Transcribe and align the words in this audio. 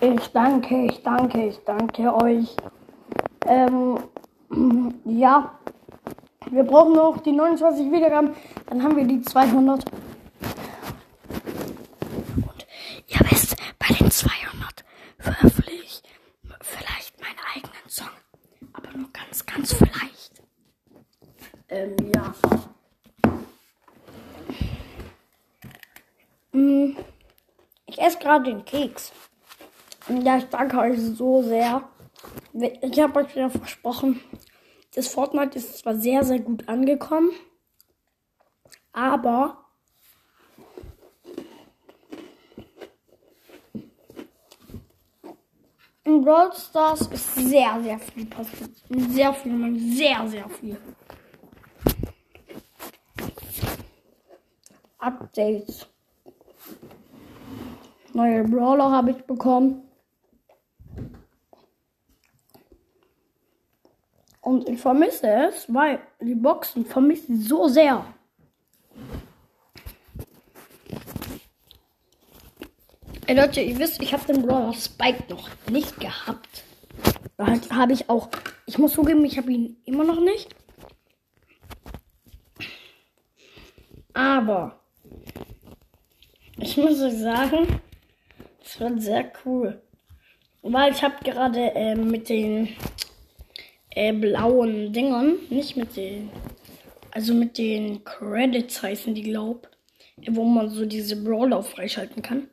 Ich 0.00 0.28
danke, 0.32 0.84
ich 0.86 1.02
danke, 1.02 1.46
ich 1.48 1.58
danke 1.64 2.14
euch. 2.14 2.54
Ähm, 3.46 3.98
ja. 5.04 5.58
Wir 6.50 6.62
brauchen 6.62 6.92
noch 6.94 7.22
die 7.22 7.32
29 7.32 7.90
Wiedergaben. 7.90 8.34
Dann 8.66 8.82
haben 8.82 8.96
wir 8.96 9.04
die 9.04 9.20
200. 9.22 9.84
Und 12.36 12.66
ihr 13.08 13.20
wisst, 13.30 13.56
bei 13.78 13.94
den 13.94 14.10
200 14.10 14.84
veröffentliche 15.18 15.82
ich 15.84 16.02
vielleicht 16.60 17.20
meinen 17.20 17.38
eigenen 17.54 17.88
Song. 17.88 18.06
Aber 18.74 18.96
nur 18.96 19.08
ganz, 19.12 19.44
ganz 19.46 19.72
vielleicht. 19.72 20.42
Ähm, 21.68 21.96
ja. 22.14 22.34
Mm, 26.52 26.96
Ich 27.86 28.00
esse 28.00 28.18
gerade 28.18 28.44
den 28.44 28.64
Keks. 28.64 29.12
Ja, 30.08 30.36
ich 30.38 30.44
danke 30.44 30.78
euch 30.78 31.00
so 31.00 31.42
sehr. 31.42 31.82
Ich 32.80 33.00
habe 33.00 33.18
euch 33.20 33.34
wieder 33.34 33.50
versprochen, 33.50 34.20
das 34.94 35.08
Fortnite 35.08 35.58
ist 35.58 35.78
zwar 35.78 35.96
sehr, 35.96 36.22
sehr 36.24 36.38
gut 36.38 36.68
angekommen, 36.68 37.30
aber 38.92 39.66
in 46.04 46.22
Brawl 46.22 46.52
Stars 46.54 47.02
ist 47.08 47.34
sehr, 47.34 47.78
sehr 47.82 47.98
viel 47.98 48.26
passiert. 48.26 48.70
Sehr 48.88 49.34
viel, 49.34 49.52
man, 49.52 49.78
sehr, 49.78 50.26
sehr 50.28 50.48
viel. 50.48 50.76
Updates. 54.98 55.86
Neue 58.14 58.44
Brawler 58.44 58.90
habe 58.90 59.10
ich 59.10 59.22
bekommen. 59.24 59.85
Und 64.46 64.68
ich 64.68 64.80
vermisse 64.80 65.28
es, 65.28 65.66
weil 65.74 65.98
die 66.20 66.36
Boxen 66.36 66.86
vermisse 66.86 67.32
ich 67.32 67.48
so 67.48 67.66
sehr. 67.66 68.06
Ey 73.26 73.34
Leute, 73.34 73.60
ihr 73.60 73.76
wisst, 73.76 74.00
ich 74.00 74.12
habe 74.12 74.24
den 74.32 74.46
Brawler 74.46 74.72
Spike 74.72 75.24
noch 75.28 75.50
nicht 75.68 75.98
gehabt. 75.98 76.62
Da 77.36 77.58
habe 77.74 77.92
ich 77.92 78.08
auch. 78.08 78.28
Ich 78.66 78.78
muss 78.78 78.92
zugeben, 78.92 79.24
ich 79.24 79.36
habe 79.36 79.50
ihn 79.50 79.78
immer 79.84 80.04
noch 80.04 80.20
nicht. 80.20 80.54
Aber 84.14 84.78
ich 86.56 86.76
muss 86.76 87.02
euch 87.02 87.18
sagen, 87.18 87.80
es 88.64 88.78
wird 88.78 89.02
sehr 89.02 89.32
cool. 89.44 89.82
Weil 90.62 90.92
ich 90.92 91.02
habe 91.02 91.16
gerade 91.24 91.74
äh, 91.74 91.96
mit 91.96 92.28
den 92.28 92.68
äh, 93.96 94.12
blauen 94.12 94.92
Dingern, 94.92 95.38
nicht 95.48 95.76
mit 95.76 95.96
den, 95.96 96.28
also 97.10 97.34
mit 97.34 97.58
den 97.58 98.04
Credits 98.04 98.82
heißen 98.82 99.14
die, 99.14 99.22
glaub, 99.22 99.68
wo 100.28 100.44
man 100.44 100.68
so 100.68 100.84
diese 100.84 101.16
Brawler 101.16 101.62
freischalten 101.62 102.22
kann, 102.22 102.48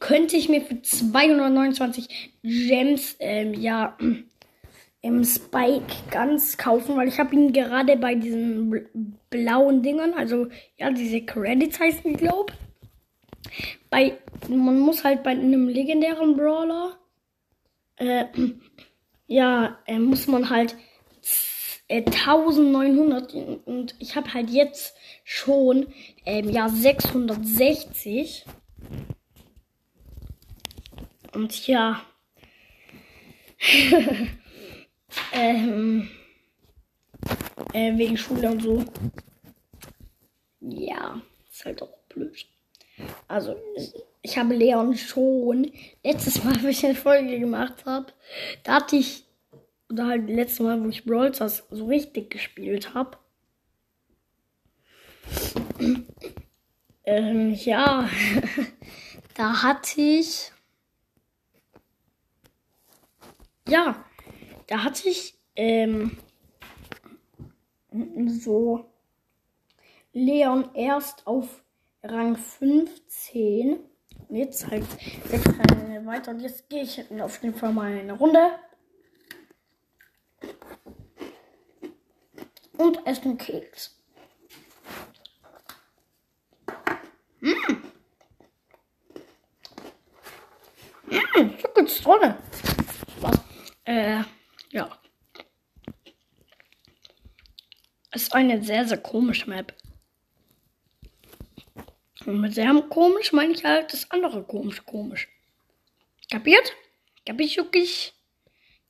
könnte 0.00 0.36
ich 0.36 0.48
mir 0.48 0.60
für 0.60 0.82
229 0.82 2.32
Gems, 2.42 3.16
ähm, 3.20 3.54
ja, 3.54 3.96
im 5.02 5.24
Spike 5.24 5.94
ganz 6.10 6.58
kaufen, 6.58 6.96
weil 6.96 7.08
ich 7.08 7.18
habe 7.18 7.34
ihn 7.34 7.52
gerade 7.52 7.96
bei 7.96 8.14
diesen 8.14 8.70
bl 8.70 8.88
blauen 9.30 9.82
Dingern, 9.82 10.12
also 10.14 10.48
ja, 10.76 10.90
diese 10.90 11.22
Credits 11.22 11.80
heißen 11.80 12.02
die, 12.04 12.16
glaub. 12.16 12.52
Bei, 13.88 14.18
man 14.48 14.78
muss 14.78 15.04
halt 15.04 15.22
bei 15.22 15.30
einem 15.30 15.68
legendären 15.68 16.36
Brawler, 16.36 16.98
äh, 17.96 18.26
ja, 19.26 19.78
äh, 19.86 19.98
muss 19.98 20.26
man 20.26 20.50
halt 20.50 20.76
äh, 21.88 22.04
1900 22.04 23.34
und 23.66 23.94
ich 23.98 24.16
habe 24.16 24.32
halt 24.34 24.50
jetzt 24.50 24.94
schon 25.24 25.86
ähm, 26.24 26.50
ja 26.50 26.68
660 26.68 28.44
und 31.32 31.66
ja. 31.66 32.02
Ähm, 35.34 36.08
äh, 37.74 37.98
wegen 37.98 38.16
Schule 38.16 38.50
und 38.50 38.62
so. 38.62 38.82
Ja 40.60 41.20
ist 41.62 41.64
halt 41.64 41.82
auch 41.82 41.96
blöd. 42.08 42.46
Also 43.28 43.56
ich, 44.22 44.38
habe 44.38 44.54
Leon 44.54 44.96
schon 44.96 45.72
letztes 46.02 46.42
Mal, 46.44 46.62
wo 46.62 46.68
ich 46.68 46.84
eine 46.84 46.94
Folge 46.94 47.38
gemacht 47.38 47.84
habe, 47.84 48.12
da 48.62 48.76
hatte 48.76 48.96
ich, 48.96 49.24
oder 49.90 50.06
halt 50.06 50.28
letztes 50.28 50.60
Mal, 50.60 50.82
wo 50.82 50.88
ich 50.88 51.04
Brawl 51.04 51.34
Stars 51.34 51.64
so 51.70 51.86
richtig 51.86 52.30
gespielt 52.30 52.94
habe. 52.94 53.18
ähm, 57.04 57.52
ja, 57.54 58.08
da 59.34 59.62
hatte 59.62 60.00
ich, 60.00 60.52
ja, 63.68 64.04
da 64.68 64.84
hatte 64.84 65.08
ich, 65.08 65.34
ähm, 65.56 66.16
so 68.26 68.90
Leon 70.12 70.74
erst 70.74 71.26
auf 71.26 71.62
Rang 72.02 72.36
15. 72.36 73.78
Jetzt 74.32 74.66
halt 74.70 74.86
äh, 75.30 76.06
weiter 76.06 76.30
und 76.30 76.40
jetzt 76.40 76.70
gehe 76.70 76.84
ich 76.84 77.04
auf 77.20 77.42
jeden 77.42 77.54
Fall 77.54 77.70
mal 77.70 77.92
eine 77.92 78.14
Runde. 78.14 78.58
Und 82.78 83.06
esse 83.06 83.24
einen 83.24 83.36
Keks. 83.36 83.94
Mmh. 87.40 87.52
Mmh, 91.10 91.58
Schokozitrone. 91.60 92.38
Spaß. 93.18 93.36
Äh, 93.84 94.22
ja. 94.70 94.98
Ist 98.14 98.34
eine 98.34 98.62
sehr, 98.62 98.88
sehr 98.88 98.96
komische 98.96 99.50
Map. 99.50 99.74
Und 102.32 102.40
mit 102.40 102.54
sehr 102.54 102.72
komisch 102.88 103.34
meine 103.34 103.52
ich 103.52 103.62
halt 103.62 103.92
das 103.92 104.10
andere 104.10 104.42
komisch, 104.42 104.82
komisch. 104.86 105.28
Kapiert? 106.30 106.72
Capisco. 107.26 107.66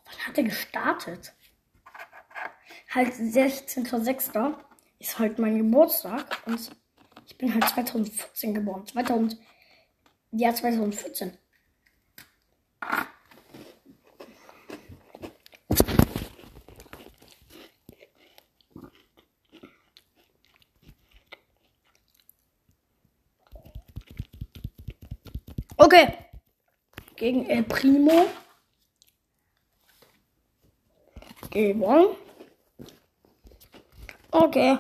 Wann 0.05 0.29
hat 0.29 0.39
er 0.39 0.45
gestartet? 0.45 1.35
Halt 2.91 3.13
16.06. 3.15 4.55
ist 4.99 5.19
halt 5.19 5.39
mein 5.39 5.59
Geburtstag. 5.59 6.43
Und 6.47 6.71
ich 7.27 7.39
bin 7.39 7.53
halt 7.55 7.69
2014 7.69 8.55
geboren. 8.55 8.87
2000, 8.87 9.39
Ja, 10.33 10.55
2014. 10.55 11.39
Okay. 25.77 26.17
Gegen 27.17 27.49
El 27.49 27.63
Primo. 27.63 28.27
Gewonnen. 31.51 32.17
Okay. 34.35 34.77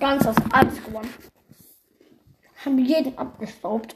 Ganz 0.00 0.24
das 0.24 0.34
alles 0.50 0.82
gewonnen. 0.84 1.14
Haben 2.64 2.78
jeden 2.84 3.16
abgestaubt. 3.16 3.94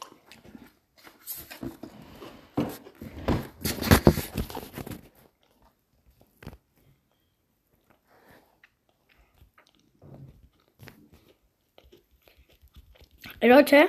Leute, 13.43 13.89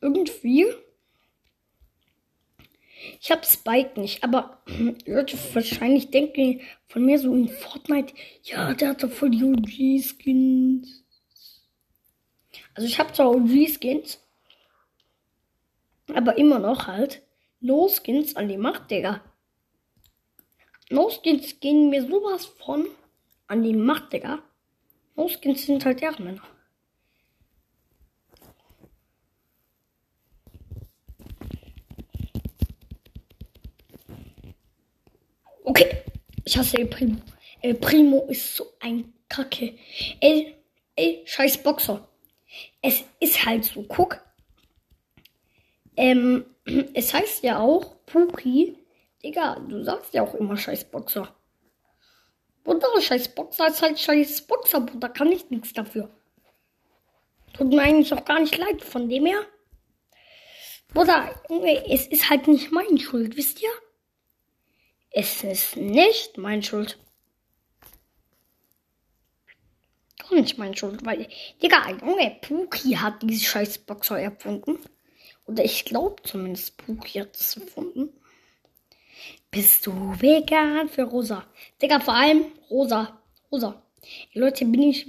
irgendwie. 0.00 0.66
Ich 3.24 3.30
habe 3.30 3.46
Spike 3.46 4.00
nicht, 4.00 4.24
aber 4.24 4.58
Leute 5.06 5.38
wahrscheinlich 5.54 6.10
denken 6.10 6.60
von 6.88 7.06
mir 7.06 7.20
so 7.20 7.32
in 7.32 7.48
Fortnite, 7.48 8.12
ja, 8.42 8.74
der 8.74 8.88
hat 8.88 9.04
doch 9.04 9.12
voll 9.12 9.30
die 9.30 9.44
OG-Skins. 9.44 11.04
Also 12.74 12.88
ich 12.88 12.98
habe 12.98 13.12
zwar 13.12 13.30
OG-Skins, 13.30 14.20
aber 16.12 16.36
immer 16.36 16.58
noch 16.58 16.88
halt 16.88 17.22
No-Skins 17.60 18.34
an 18.34 18.48
die 18.48 18.56
Macht, 18.56 18.90
Digga. 18.90 19.22
No-Skins 20.90 21.60
gehen 21.60 21.90
mir 21.90 22.02
sowas 22.02 22.46
von 22.46 22.88
an 23.46 23.62
die 23.62 23.72
Macht, 23.72 24.12
Digga. 24.12 24.42
No-Skins 25.14 25.66
sind 25.66 25.84
halt 25.84 26.02
Ehrenmänner. 26.02 26.42
Okay, 35.64 36.02
ich 36.44 36.56
hasse 36.56 36.78
El 36.78 36.86
Primo. 36.86 37.16
El 37.60 37.74
Primo 37.74 38.26
ist 38.28 38.56
so 38.56 38.66
ein 38.80 39.12
Kacke. 39.28 39.78
Ey, 40.20 40.56
ey, 40.96 41.22
scheiß 41.24 41.62
Boxer. 41.62 42.08
Es 42.80 43.04
ist 43.20 43.44
halt 43.44 43.64
so, 43.64 43.82
guck. 43.84 44.20
Ähm, 45.96 46.44
es 46.94 47.14
heißt 47.14 47.44
ja 47.44 47.60
auch 47.60 48.04
Puki. 48.06 48.76
Digga, 49.22 49.60
du 49.60 49.84
sagst 49.84 50.12
ja 50.14 50.22
auch 50.22 50.34
immer 50.34 50.56
scheiß 50.56 50.84
Boxer. 50.90 51.32
Bruder, 52.64 53.00
scheiß 53.00 53.28
Boxer 53.34 53.68
ist 53.68 53.82
halt 53.82 53.98
scheiß 53.98 54.42
Boxer, 54.42 54.80
Bruder, 54.80 55.08
kann 55.08 55.30
ich 55.30 55.48
nichts 55.50 55.72
dafür. 55.72 56.10
Tut 57.52 57.68
mir 57.68 57.82
eigentlich 57.82 58.12
auch 58.12 58.24
gar 58.24 58.40
nicht 58.40 58.56
leid, 58.56 58.82
von 58.82 59.08
dem 59.08 59.26
her. 59.26 59.42
Bruder, 60.92 61.30
es 61.88 62.06
ist 62.06 62.30
halt 62.30 62.48
nicht 62.48 62.72
meine 62.72 62.98
Schuld, 62.98 63.36
wisst 63.36 63.62
ihr? 63.62 63.70
Es 65.14 65.44
ist 65.44 65.76
nicht 65.76 66.38
mein 66.38 66.62
Schuld. 66.62 66.98
Gar 70.18 70.40
nicht 70.40 70.56
mein 70.56 70.74
Schuld, 70.74 71.04
weil, 71.04 71.28
Digga, 71.62 71.90
Junge, 71.90 72.38
Puki 72.40 72.94
hat 72.94 73.22
diese 73.22 73.44
scheiß 73.44 73.78
Boxer 73.78 74.18
erfunden. 74.18 74.78
Oder 75.46 75.64
ich 75.64 75.84
glaube 75.84 76.22
zumindest, 76.22 76.78
Puki 76.78 77.20
hat 77.20 77.36
es 77.36 77.56
erfunden. 77.58 78.08
Bist 79.50 79.86
du 79.86 79.92
vegan 80.18 80.88
für 80.88 81.02
Rosa? 81.02 81.44
Digga, 81.82 82.00
vor 82.00 82.14
allem 82.14 82.46
Rosa. 82.70 83.20
Rosa. 83.50 83.82
Leute, 84.32 84.64
bin 84.64 84.82
ich 84.82 85.06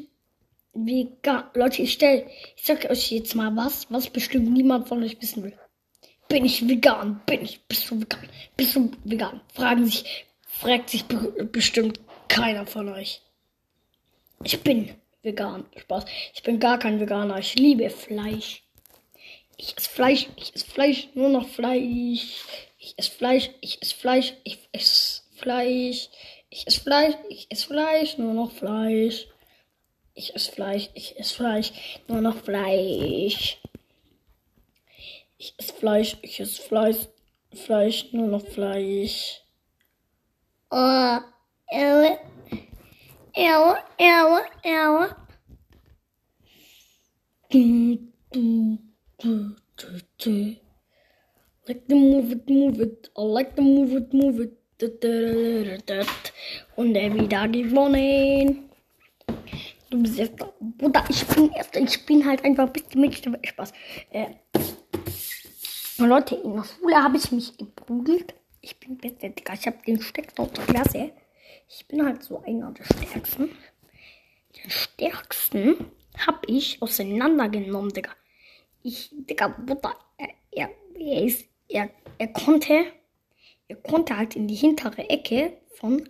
vegan. 0.73 1.45
Leute, 1.53 1.81
ich 1.81 1.93
stell, 1.93 2.27
ich 2.57 2.65
sag 2.65 2.83
euch 2.89 3.09
jetzt 3.09 3.35
mal 3.35 3.55
was, 3.55 3.89
was 3.89 4.09
bestimmt 4.09 4.51
niemand 4.51 4.89
von 4.89 5.01
euch 5.01 5.21
wissen 5.21 5.43
will. 5.43 5.57
Bin 6.33 6.45
ich 6.45 6.67
vegan? 6.67 7.21
Bin 7.27 7.43
ich? 7.43 7.61
Bist 7.67 7.91
du 7.91 8.01
vegan? 8.01 8.27
Bist 8.57 8.75
du 8.75 8.91
vegan? 9.03 9.39
Fragen 9.53 9.85
sich, 9.85 10.25
fragt 10.41 10.89
sich 10.89 11.05
be 11.05 11.15
bestimmt 11.45 11.99
keiner 12.27 12.65
von 12.65 12.89
euch. 12.89 13.21
Ich 14.43 14.59
bin 14.61 14.95
vegan. 15.21 15.63
Spaß. 15.77 16.05
Ich 16.33 16.41
bin 16.41 16.59
gar 16.59 16.79
kein 16.79 16.99
Veganer. 16.99 17.37
Ich 17.37 17.53
liebe 17.53 17.87
Fleisch. 17.91 18.63
Ich 19.57 19.77
esse 19.77 19.87
Fleisch. 19.87 20.27
Ich 20.35 20.55
esse 20.55 20.65
Fleisch. 20.65 21.07
Nur 21.13 21.29
noch 21.29 21.47
Fleisch. 21.47 22.41
Ich 22.79 22.95
esse 22.97 23.11
Fleisch. 23.11 23.51
Ich 23.61 23.79
esse 23.83 23.95
Fleisch. 23.95 24.33
Ich 24.43 24.57
esse 24.71 25.21
Fleisch. 25.35 26.09
Ich 26.49 26.65
esse 26.65 26.81
Fleisch. 26.81 27.15
Ich 27.29 27.45
esse 27.51 27.67
Fleisch. 27.67 28.17
Nur 28.17 28.33
noch 28.33 28.51
Fleisch. 28.53 29.27
Ich 30.15 30.33
esse 30.33 30.51
Fleisch. 30.51 30.89
Ich 30.95 31.15
esse 31.15 31.35
Fleisch. 31.35 31.71
Nur 32.07 32.21
noch 32.21 32.37
Fleisch. 32.37 33.59
Ich 35.43 35.53
esse 35.57 35.73
Fleisch, 35.73 36.17
ich 36.21 36.39
esse 36.39 36.61
Fleisch, 36.61 37.09
Fleisch, 37.53 38.13
nur 38.13 38.27
noch 38.27 38.47
Fleisch. 38.47 39.41
Oh, 40.71 41.17
ewe, 41.69 42.17
ewe, 43.33 43.75
ewe, 43.97 44.41
ewe. 44.63 45.15
Du, 47.49 47.99
du, 48.31 48.77
du, 49.17 49.55
du, 49.75 49.87
du. 50.17 50.55
Like 51.67 51.83
the 51.89 51.95
move 51.95 52.31
it, 52.31 52.49
move 52.49 52.81
it. 52.81 53.11
I 53.17 53.21
like 53.23 53.57
the 53.57 53.63
move 53.63 53.97
it, 53.97 54.13
move 54.13 54.43
it. 54.43 54.57
Und 56.77 56.95
er 56.95 57.13
wieder 57.13 57.49
gewonnen. 57.49 58.69
Du 59.89 60.01
bist 60.01 60.19
erster. 60.19 60.53
Bruder, 60.77 61.03
ich 61.09 61.27
bin 61.27 61.51
erster. 61.51 61.81
Ich 61.81 62.05
bin 62.05 62.25
halt 62.25 62.45
einfach 62.45 62.69
bis 62.69 62.87
die 62.87 62.97
Mädchen. 62.97 63.37
Spaß. 63.43 63.73
Äh, 64.11 64.27
und 65.99 66.07
Leute, 66.07 66.35
in 66.35 66.55
der 66.55 66.63
Schule 66.63 66.95
habe 67.03 67.17
ich 67.17 67.31
mich 67.31 67.57
geprügelt. 67.57 68.33
Ich 68.61 68.79
bin 68.79 68.97
beste, 68.97 69.29
Digga. 69.29 69.53
Ich 69.53 69.67
habe 69.67 69.77
den 69.85 70.01
stärksten 70.01 70.47
der 70.53 70.65
Klasse. 70.65 71.11
Ich 71.67 71.87
bin 71.87 72.05
halt 72.05 72.23
so 72.23 72.41
einer 72.43 72.71
der 72.71 72.83
stärksten. 72.83 73.49
Den 74.55 74.69
stärksten 74.69 75.91
habe 76.17 76.39
ich 76.47 76.81
auseinandergenommen, 76.81 77.91
Digga. 77.91 78.11
Ich, 78.81 79.09
Digga, 79.11 79.47
Butter, 79.47 79.95
er, 80.17 80.29
er, 80.51 80.69
er 80.99 81.23
ist, 81.23 81.45
er, 81.67 81.89
er 82.17 82.27
konnte, 82.27 82.85
er 83.67 83.75
konnte 83.77 84.17
halt 84.17 84.35
in 84.35 84.47
die 84.47 84.55
hintere 84.55 85.09
Ecke 85.09 85.57
von, 85.75 86.09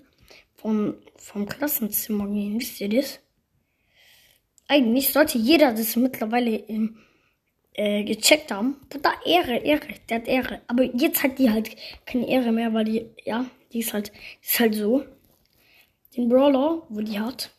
von, 0.56 0.98
vom 1.16 1.48
Klassenzimmer 1.48 2.28
gehen. 2.28 2.60
Wisst 2.60 2.82
ihr 2.82 2.90
das? 2.90 3.20
Eigentlich 4.68 5.12
sollte 5.12 5.38
jeder 5.38 5.74
das 5.74 5.96
mittlerweile 5.96 6.56
im, 6.56 6.98
äh, 7.74 8.04
gecheckt 8.04 8.52
haben. 8.52 8.80
Bruder, 8.90 9.14
Ehre, 9.26 9.58
Ehre, 9.58 9.88
der 10.10 10.18
hat 10.18 10.28
Ehre. 10.28 10.62
Aber 10.68 10.84
jetzt 10.84 11.24
hat 11.24 11.40
die 11.40 11.50
halt 11.50 11.76
keine 12.06 12.28
Ehre 12.28 12.52
mehr, 12.52 12.74
weil 12.74 12.86
die, 12.86 13.10
ja, 13.24 13.46
die 13.72 13.80
ist 13.80 13.94
halt, 13.94 14.12
die 14.12 14.48
ist 14.48 14.60
halt 14.60 14.76
so. 14.76 15.04
Den 16.16 16.30
Brawler, 16.30 16.84
wo 16.90 17.02
die 17.02 17.20
hat, 17.20 17.50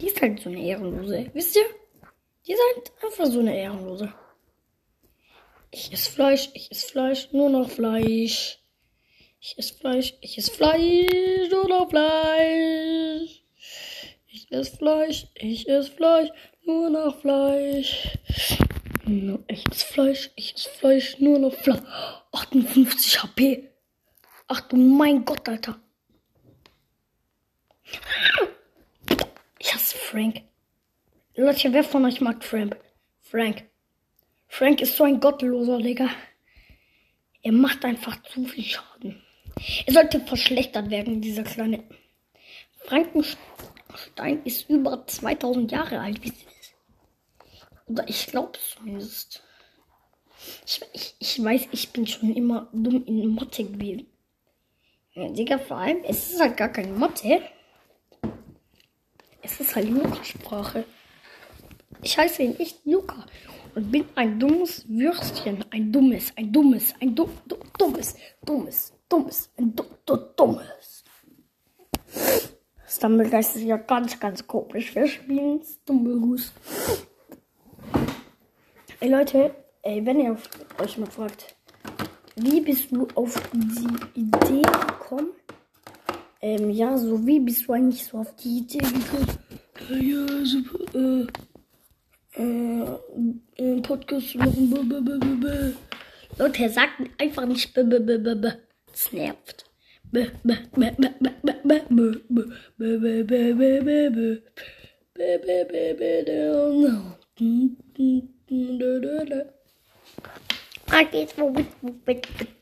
die 0.00 0.06
ist 0.06 0.20
halt 0.20 0.40
so 0.40 0.48
eine 0.48 0.62
Ehrenlose. 0.62 1.30
Wisst 1.32 1.56
ihr? 1.56 1.64
Die 2.46 2.52
ist 2.52 2.60
halt 2.74 2.92
einfach 3.02 3.26
so 3.26 3.40
eine 3.40 3.58
Ehrenlose. 3.58 4.12
Ich 5.70 5.92
esse 5.92 6.10
Fleisch, 6.10 6.50
ich 6.54 6.70
esse 6.70 6.88
Fleisch, 6.88 7.28
nur 7.32 7.50
noch 7.50 7.68
Fleisch. 7.68 8.58
Ich 9.40 9.58
esse 9.58 9.74
Fleisch, 9.74 10.14
ich 10.20 10.38
esse 10.38 10.50
Fleisch, 10.50 11.50
nur 11.50 11.68
noch 11.68 11.90
Fleisch. 11.90 13.42
Ich 14.26 14.50
esse 14.50 14.76
Fleisch, 14.76 15.26
ich 15.34 15.68
esse 15.68 15.90
Fleisch, 15.90 16.30
nur 16.64 16.90
noch 16.90 17.20
Fleisch. 17.20 18.18
Nur 19.08 19.44
echtes 19.46 19.84
Fleisch, 19.84 20.30
echtes 20.34 20.66
Fleisch, 20.66 21.20
nur 21.20 21.38
noch 21.38 21.54
Fleisch. 21.54 21.80
58 22.32 23.22
HP. 23.22 23.70
Ach 24.48 24.60
du 24.62 24.76
mein 24.76 25.24
Gott, 25.24 25.48
Alter. 25.48 25.80
Ich 29.60 29.72
hasse 29.72 29.96
Frank. 29.96 30.42
Leute, 31.36 31.72
wer 31.72 31.84
von 31.84 32.04
euch 32.04 32.20
mag 32.20 32.42
Frank? 32.42 32.76
Frank. 33.22 33.64
Frank 34.48 34.80
ist 34.80 34.96
so 34.96 35.04
ein 35.04 35.20
gottloser, 35.20 35.78
Digga. 35.78 36.08
Er 37.42 37.52
macht 37.52 37.84
einfach 37.84 38.20
zu 38.24 38.44
viel 38.44 38.64
Schaden. 38.64 39.22
Er 39.86 39.92
sollte 39.92 40.20
verschlechtert 40.20 40.90
werden, 40.90 41.20
dieser 41.20 41.44
kleine. 41.44 41.84
Frankenstein 42.84 44.42
ist 44.44 44.68
über 44.68 45.06
2000 45.06 45.70
Jahre 45.70 46.00
alt. 46.00 46.24
Ihr 46.24 46.32
oder 47.86 48.08
ich 48.08 48.26
glaube 48.26 48.58
zumindest. 48.58 49.42
Ich, 50.66 50.80
ich, 50.92 51.14
ich 51.18 51.42
weiß, 51.42 51.68
ich 51.72 51.92
bin 51.92 52.06
schon 52.06 52.34
immer 52.34 52.68
dumm 52.72 53.04
in 53.06 53.34
Mathe 53.34 53.64
gewesen. 53.64 54.06
Ja, 55.14 55.28
Digga, 55.30 55.58
vor 55.58 55.78
allem, 55.78 56.04
es 56.04 56.32
ist 56.32 56.40
halt 56.40 56.56
gar 56.56 56.68
keine 56.68 56.92
Mathe. 56.92 57.40
Es 59.42 59.60
ist 59.60 59.74
halt 59.74 59.90
Muttersprache. 59.90 60.84
Ich 62.02 62.18
heiße 62.18 62.42
in 62.42 62.60
echt 62.60 62.84
Luca 62.84 63.24
und 63.74 63.90
bin 63.90 64.04
ein 64.14 64.38
dummes 64.38 64.84
Würstchen. 64.88 65.64
Ein 65.70 65.90
dummes, 65.90 66.32
ein 66.36 66.52
dummes, 66.52 66.94
ein 67.00 67.14
du, 67.14 67.28
du, 67.46 67.56
dummes, 67.78 68.14
dummes, 68.44 68.92
dummes, 69.08 69.50
ein 69.56 69.74
du, 69.74 69.84
du, 70.04 70.16
dummes. 70.36 71.04
Stumblegeist 72.86 73.56
ist 73.56 73.64
ja 73.64 73.76
ganz, 73.76 74.20
ganz 74.20 74.46
komisch. 74.46 74.94
Wir 74.94 75.06
spielen 75.06 75.62
Stumblegoose. 75.62 76.52
Ey 78.98 79.10
Leute, 79.10 79.54
ey, 79.82 80.06
wenn 80.06 80.20
ihr 80.20 80.38
euch 80.78 80.96
mal 80.96 81.10
fragt, 81.10 81.54
wie 82.36 82.62
bist 82.62 82.90
du 82.90 83.06
auf 83.14 83.38
die 83.52 84.20
Idee 84.20 84.62
gekommen? 84.62 85.32
Ähm, 86.40 86.70
ja, 86.70 86.96
so 86.96 87.26
wie 87.26 87.40
bist 87.40 87.68
du 87.68 87.74
eigentlich 87.74 88.06
so 88.06 88.18
auf 88.18 88.34
die 88.36 88.58
Idee 88.58 88.78
gekommen? 88.78 89.38
Ja, 89.90 90.44
super, 90.46 91.28
äh, 92.38 92.42
äh, 92.42 93.76
äh, 93.76 93.80
Podcast 93.82 94.34
machen. 94.36 94.70
Leute, 96.38 96.68
sagt 96.70 97.02
einfach 97.18 97.44
nicht 97.44 97.74
b 97.74 97.82
-b 97.82 97.98
-b 97.98 98.16
-b 98.16 98.32
-b. 98.34 98.52
Das 98.90 99.12
nervt. 99.12 99.66
Dö, 108.48 109.00
dö, 109.00 109.24
dö. 109.24 109.44
Ah, 110.88 111.02
geht's 111.02 111.36
wo 111.36 111.50
mit, 111.50 111.82
mit, 111.82 112.06
mit, 112.06 112.38
mit. 112.38 112.56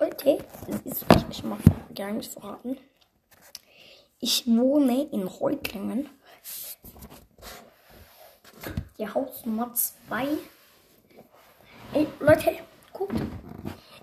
Okay, 0.00 0.38
das 0.66 0.80
ist, 0.84 1.04
ich 1.30 1.44
möchte 1.44 1.70
gar 1.94 2.10
nicht 2.10 2.32
verraten. 2.32 2.76
Ich 4.18 4.46
wohne 4.48 5.08
in 5.12 5.22
Reutlingen. 5.22 6.10
Die 8.98 9.08
Hausnummer 9.08 9.72
2. 9.72 10.26
Ey, 11.92 12.08
Leute, 12.18 12.56
guckt. 12.92 13.14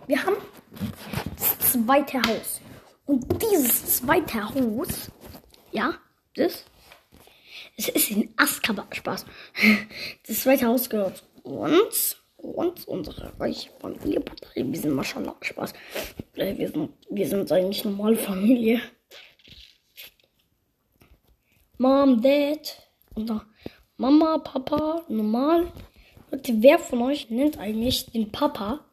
Wir 0.08 0.24
haben 0.24 0.38
zweite 1.86 2.22
Haus. 2.22 2.62
Und 3.06 3.26
dieses 3.42 3.98
zweite 3.98 4.44
Haus, 4.44 5.12
ja, 5.72 5.96
das, 6.36 6.66
es 7.78 7.90
ist 7.90 8.12
in 8.12 8.34
Azkaban, 8.38 8.88
Spaß. 8.92 9.26
Das 10.28 10.42
zweite 10.42 10.68
Haus 10.68 10.90
gehört 10.90 11.24
uns 11.44 12.18
und 12.38 12.88
unsere 12.88 13.40
reiche 13.40 13.70
Familie. 13.80 14.24
Wir 14.56 14.80
sind 14.80 14.94
Maschallah, 14.94 15.36
Spaß. 15.42 15.74
Wir 16.34 16.70
sind, 16.70 16.90
wir 17.10 17.28
sind 17.28 17.52
eigentlich 17.52 17.84
normale 17.86 18.18
Familie. 18.18 18.82
Mom, 21.78 22.22
Dad, 22.22 22.78
oder 23.16 23.46
Mama, 23.98 24.38
Papa, 24.38 25.04
normal. 25.08 25.72
Leute, 26.30 26.54
wer 26.62 26.80
von 26.80 27.02
euch 27.02 27.30
nennt 27.30 27.58
eigentlich 27.58 28.06
den 28.12 28.32
Papa 28.32 28.86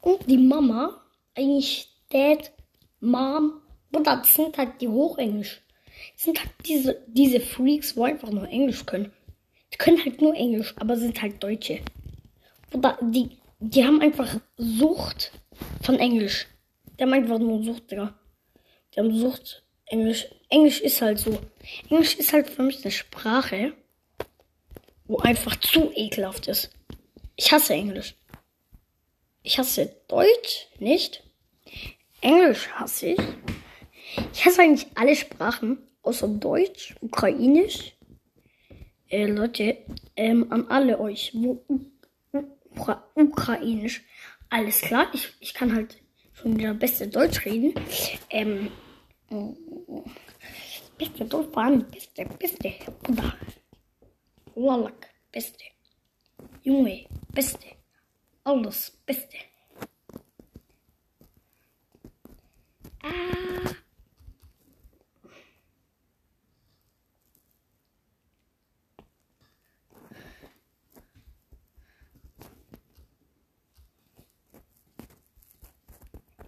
und 0.00 0.28
die 0.28 0.38
Mama 0.38 1.00
eigentlich 1.34 1.91
Dad, 2.12 2.52
Mom? 3.00 3.60
Oder 3.92 4.16
das 4.16 4.34
sind 4.34 4.56
halt 4.56 4.80
die 4.80 4.88
Hochenglisch. 4.88 5.60
Sind 6.16 6.38
halt 6.40 6.50
diese, 6.66 7.02
diese 7.06 7.40
Freaks, 7.40 7.96
wo 7.96 8.04
einfach 8.04 8.30
nur 8.30 8.48
Englisch 8.48 8.86
können. 8.86 9.12
Die 9.72 9.78
können 9.78 10.02
halt 10.04 10.20
nur 10.20 10.34
Englisch, 10.34 10.74
aber 10.78 10.96
sind 10.96 11.20
halt 11.20 11.42
Deutsche. 11.42 11.80
Oder 12.72 12.98
die, 13.00 13.38
die 13.60 13.84
haben 13.84 14.00
einfach 14.00 14.40
Sucht 14.56 15.32
von 15.82 15.98
Englisch. 15.98 16.46
Die 16.98 17.02
haben 17.02 17.12
einfach 17.12 17.38
nur 17.38 17.62
Sucht, 17.62 17.90
Digga. 17.90 18.14
Die 18.94 19.00
haben 19.00 19.16
Sucht. 19.16 19.64
Englisch. 19.86 20.26
Englisch 20.48 20.80
ist 20.80 21.02
halt 21.02 21.18
so. 21.18 21.38
Englisch 21.90 22.14
ist 22.16 22.32
halt 22.32 22.48
für 22.48 22.62
mich 22.62 22.82
eine 22.82 22.90
Sprache, 22.90 23.74
wo 25.04 25.18
einfach 25.18 25.56
zu 25.56 25.92
ekelhaft 25.94 26.48
ist. 26.48 26.70
Ich 27.36 27.52
hasse 27.52 27.74
Englisch. 27.74 28.14
Ich 29.42 29.58
hasse 29.58 29.94
Deutsch 30.08 30.68
nicht. 30.78 31.22
Englisch 32.22 32.68
hasse 32.70 33.06
ich. 33.08 33.20
Ich 34.32 34.46
hasse 34.46 34.62
eigentlich 34.62 34.86
alle 34.94 35.14
Sprachen, 35.16 35.78
außer 36.02 36.28
Deutsch, 36.28 36.94
Ukrainisch. 37.00 37.96
Äh, 39.08 39.26
Leute, 39.26 39.78
ähm, 40.16 40.50
an 40.50 40.66
alle 40.68 40.98
euch, 40.98 41.32
wo 41.34 41.62
Ukra 42.74 43.04
Ukrainisch. 43.14 44.02
Alles 44.48 44.80
klar, 44.80 45.08
ich, 45.12 45.32
ich 45.40 45.52
kann 45.52 45.74
halt 45.74 46.00
schon 46.32 46.56
wieder 46.56 46.74
beste 46.74 47.08
Deutsch 47.08 47.44
reden. 47.44 47.74
Ähm, 48.30 48.70
beste 50.96 51.24
Deutsch, 51.24 51.48
beste, 51.90 52.24
beste, 52.38 52.72
Bruder. 53.02 53.34
Wallach, 54.54 54.92
beste. 55.30 55.64
Junge, 56.62 57.06
beste. 57.32 57.66
Alles, 58.44 58.96
beste. 59.04 59.36
Ah. 63.02 63.08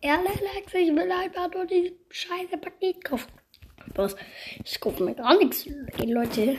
Ehrlich, 0.00 0.42
ich 0.74 0.94
will 0.94 1.10
einfach 1.10 1.50
nur 1.52 1.66
die 1.66 1.96
scheiße 2.10 2.58
Paket 2.58 3.02
kaufen. 3.02 3.32
Spaß. 3.94 4.16
Ich 4.64 4.80
kaufe 4.80 5.04
mir 5.04 5.14
gar 5.14 5.36
nichts. 5.38 5.66
Ey, 5.66 6.12
Leute, 6.12 6.58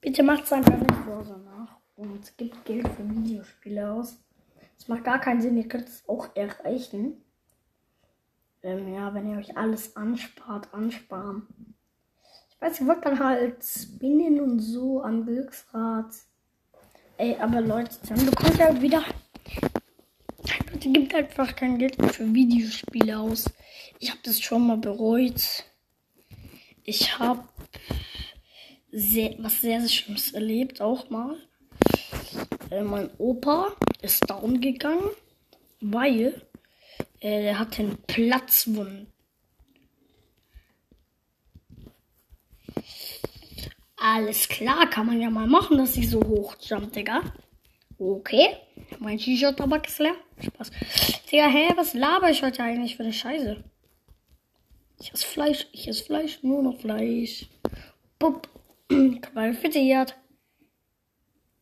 bitte 0.00 0.22
macht 0.22 0.44
es 0.44 0.52
einfach 0.52 0.76
nicht 0.76 1.04
so 1.04 1.36
nach 1.36 1.76
und 1.96 2.36
gibt 2.38 2.64
Geld 2.64 2.88
für 2.88 3.08
Videospiele 3.08 3.92
aus. 3.92 4.18
Das 4.76 4.88
macht 4.88 5.04
gar 5.04 5.20
keinen 5.20 5.40
Sinn. 5.42 5.58
Ihr 5.58 5.68
könnt 5.68 5.88
es 5.88 6.02
auch 6.08 6.34
erreichen. 6.34 7.22
Ähm, 8.62 8.92
ja, 8.94 9.14
wenn 9.14 9.30
ihr 9.30 9.38
euch 9.38 9.56
alles 9.56 9.96
anspart, 9.96 10.72
ansparen. 10.74 11.46
Ich 12.50 12.60
weiß, 12.60 12.80
ihr 12.80 12.86
wollt 12.86 13.04
dann 13.04 13.18
halt 13.18 13.64
spinnen 13.64 14.40
und 14.40 14.60
so 14.60 15.02
am 15.02 15.24
Glücksrad. 15.24 16.12
Ey, 17.16 17.36
aber 17.38 17.60
Leute, 17.60 17.96
dann 18.08 18.24
bekommt 18.26 18.58
ihr 18.58 18.82
wieder 18.82 19.02
Leute, 20.72 20.90
gibt 20.90 21.14
einfach 21.14 21.54
kein 21.56 21.78
Geld 21.78 21.96
für 22.12 22.32
Videospiele 22.32 23.18
aus. 23.18 23.44
Ich 23.98 24.10
habe 24.10 24.20
das 24.22 24.40
schon 24.40 24.66
mal 24.66 24.78
bereut. 24.78 25.64
Ich 26.84 27.18
habe 27.18 27.44
sehr, 28.90 29.34
was 29.38 29.60
sehr, 29.60 29.80
sehr 29.80 29.88
Schlimmes 29.88 30.32
erlebt, 30.32 30.80
auch 30.80 31.10
mal. 31.10 31.36
Äh, 32.70 32.82
mein 32.82 33.10
Opa 33.18 33.72
ist 34.00 34.28
down 34.30 34.60
gegangen, 34.60 35.10
weil 35.80 36.40
äh, 37.20 37.46
er 37.46 37.58
hatte 37.58 37.82
einen 37.82 37.98
Platzwund. 38.06 39.06
Alles 43.96 44.48
klar, 44.48 44.88
kann 44.88 45.06
man 45.06 45.20
ja 45.20 45.28
mal 45.28 45.46
machen, 45.46 45.76
dass 45.76 45.96
ich 45.96 46.08
so 46.08 46.22
hoch 46.22 46.56
jump, 46.60 46.92
Digga. 46.92 47.20
Okay. 47.98 48.56
Mein 48.98 49.18
Shisha-Tabak 49.18 49.86
ist 49.86 49.98
leer. 49.98 50.14
Spaß. 50.42 50.70
Digga, 51.30 51.48
hä, 51.48 51.72
was 51.76 51.92
laber 51.92 52.30
ich 52.30 52.42
heute 52.42 52.62
eigentlich 52.62 52.96
für 52.96 53.02
eine 53.02 53.12
Scheiße? 53.12 53.62
Ich 55.00 55.12
esse 55.12 55.26
Fleisch, 55.26 55.66
ich 55.72 55.86
esse 55.86 56.04
Fleisch, 56.04 56.42
nur 56.42 56.62
noch 56.62 56.80
Fleisch. 56.80 57.46
Bup. 58.18 58.48
Qualifiziert. 58.88 60.16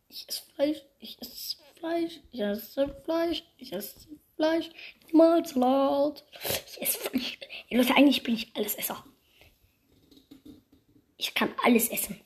Ich 0.09 0.27
esse 0.29 0.43
Fleisch, 0.55 0.83
ich 1.01 1.19
esse 1.21 1.57
Fleisch, 1.75 2.21
ich 2.31 2.41
esse 2.41 3.03
Fleisch, 3.05 3.45
ich 3.57 3.73
esse 3.73 4.09
Fleisch. 4.39 4.71
Niemals 5.07 5.57
laut. 5.57 6.25
Ich 6.67 6.81
esse 6.81 6.99
Fleisch. 6.99 7.39
Leute, 7.71 7.95
eigentlich 7.97 8.23
bin 8.23 8.35
ich 8.37 8.53
alles 8.55 8.77
Esser. 8.77 9.05
Ich 11.17 11.35
kann 11.35 11.51
alles 11.65 11.89
essen. 11.89 12.21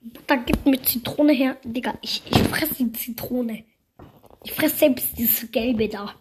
Butter 0.00 0.38
gibt 0.38 0.66
mir 0.66 0.82
Zitrone 0.82 1.32
her. 1.32 1.56
Digga, 1.62 1.96
ich, 2.02 2.22
ich 2.28 2.38
fresse 2.38 2.74
die 2.74 2.92
Zitrone. 2.92 3.64
Ich 4.42 4.52
fresse 4.52 4.76
selbst 4.76 5.16
dieses 5.16 5.48
Gelbe 5.52 5.88
da. 5.88 6.12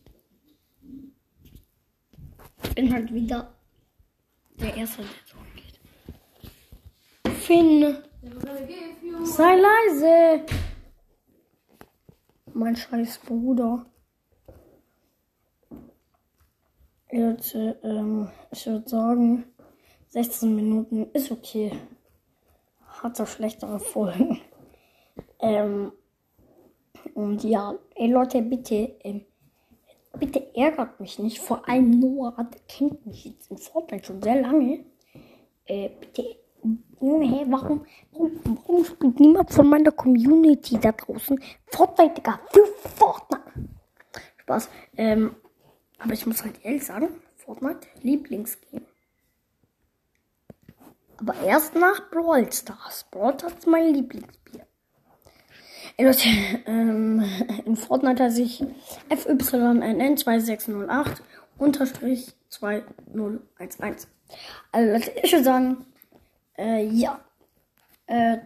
Ich 2.64 2.70
bin 2.74 2.92
halt 2.92 3.14
wieder 3.14 3.54
der 4.58 4.74
Erste, 4.74 5.02
der 5.02 5.32
down 5.32 5.46
geht. 5.54 5.69
Finn, 7.50 7.96
sei 9.24 9.56
leise. 9.56 10.46
Mein 12.54 12.76
scheiß 12.76 13.18
Bruder. 13.26 13.86
Jetzt, 17.10 17.56
äh, 17.56 17.74
ähm, 17.82 18.30
ich 18.52 18.66
würde 18.66 18.88
sagen, 18.88 19.46
16 20.10 20.54
Minuten 20.54 21.10
ist 21.12 21.32
okay. 21.32 21.72
Hat 22.86 23.16
so 23.16 23.26
schlechtere 23.26 23.80
Folgen. 23.80 24.40
Ähm, 25.42 25.92
und 27.14 27.42
ja, 27.44 27.74
ey 27.94 28.12
Leute, 28.12 28.42
bitte, 28.42 28.94
ähm, 29.02 29.24
bitte 30.18 30.54
ärgert 30.54 31.00
mich 31.00 31.18
nicht. 31.18 31.40
Vor 31.40 31.66
allem 31.66 31.98
Noah, 31.98 32.44
der 32.44 32.60
kennt 32.68 33.06
mich 33.06 33.24
jetzt 33.24 33.50
in 33.50 33.56
Fortnite 33.56 34.04
schon 34.04 34.22
sehr 34.22 34.42
lange. 34.42 34.84
Äh, 35.64 35.88
bitte, 35.98 36.39
Junge, 37.00 37.26
hä, 37.26 37.46
warum, 37.48 37.84
warum, 38.12 38.40
warum 38.44 38.84
spielt 38.84 39.20
niemand 39.20 39.50
von 39.50 39.68
meiner 39.68 39.90
Community 39.90 40.78
da 40.78 40.92
draußen 40.92 41.40
Fortnite, 41.66 42.14
Digga? 42.14 42.38
Für 42.52 42.66
Fortnite! 42.88 43.42
Spaß. 44.42 44.68
Ähm, 44.96 45.34
aber 45.98 46.12
ich 46.12 46.26
muss 46.26 46.44
halt 46.44 46.62
ehrlich 46.62 46.84
sagen, 46.84 47.08
Fortnite 47.36 47.88
Lieblingsgame. 48.02 48.82
Aber 51.16 51.34
erst 51.44 51.74
nach 51.74 52.10
Brawl 52.10 52.52
Stars. 52.52 53.06
Brawl 53.10 53.34
Stars 53.34 53.54
ist 53.54 53.66
mein 53.66 53.94
Lieblingsspiel. 53.94 54.62
Ey 55.96 56.06
Leute, 56.06 56.28
ähm, 56.66 57.24
in 57.64 57.76
Fortnite 57.76 58.24
heiße 58.24 58.42
ich 58.42 58.62
FYNN2608 59.10 61.22
unterstrich 61.58 62.34
2011. 62.48 63.40
Also 64.72 64.92
Leute, 64.92 65.12
ich 65.22 65.32
würde 65.32 65.44
sagen, 65.44 65.86
äh, 66.60 66.84
ja. 66.86 67.20
Äh, 68.06 68.38